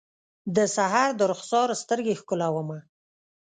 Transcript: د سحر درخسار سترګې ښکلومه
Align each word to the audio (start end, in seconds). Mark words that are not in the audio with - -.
د 0.55 0.57
سحر 0.75 1.09
درخسار 1.21 1.69
سترګې 1.81 2.13
ښکلومه 2.21 2.79